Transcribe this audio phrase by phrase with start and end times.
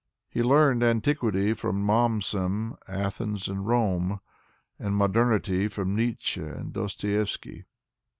[0.31, 4.19] He learned antiquity from" Mommsen, Athens and Rome,"
[4.79, 7.65] and modernity from Nietzsche and Dostoyev sky.